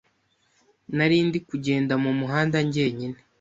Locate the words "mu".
2.03-2.11